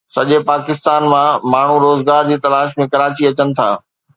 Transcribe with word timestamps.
سڄي 0.15 0.37
پاڪستان 0.49 1.01
مان 1.11 1.27
ماڻهو 1.53 1.75
روزگار 1.87 2.23
جي 2.31 2.37
تلاش 2.45 2.69
۾ 2.81 2.85
ڪراچي 2.93 3.23
اچن 3.31 3.49
ٿا 3.57 3.69